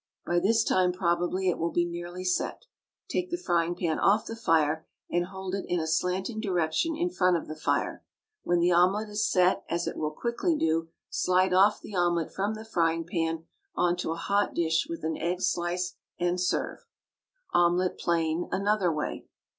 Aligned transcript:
By 0.25 0.39
this 0.39 0.63
time, 0.63 0.91
probably, 0.91 1.47
it 1.47 1.59
will 1.59 1.69
be 1.69 1.85
nearly 1.85 2.23
set. 2.23 2.65
Take 3.07 3.29
the 3.29 3.37
frying 3.37 3.75
pan 3.75 3.99
off 3.99 4.25
the 4.25 4.35
fire, 4.35 4.87
and 5.11 5.25
hold 5.27 5.53
it 5.53 5.63
in 5.67 5.79
a 5.79 5.85
slanting 5.85 6.39
direction 6.39 6.95
in 6.95 7.11
front 7.11 7.37
of 7.37 7.47
the 7.47 7.55
fire. 7.55 8.03
When 8.41 8.57
the 8.61 8.69
whole 8.69 8.97
is 8.97 9.29
set, 9.29 9.63
as 9.69 9.85
it 9.85 9.95
will 9.95 10.09
quickly 10.09 10.57
do, 10.57 10.89
slide 11.11 11.53
off 11.53 11.81
the 11.81 11.93
omelet 11.93 12.33
from 12.33 12.55
the 12.55 12.65
frying 12.65 13.05
pan 13.05 13.45
on 13.75 13.95
to 13.97 14.09
a 14.09 14.15
hot 14.15 14.55
dish 14.55 14.87
with 14.89 15.03
an 15.03 15.17
egg 15.17 15.39
slice, 15.39 15.93
and 16.17 16.41
serve. 16.41 16.87
OMELET, 17.53 17.99
PLAIN 17.99 18.49
(ANOTHER 18.51 18.91
WAY). 18.91 19.27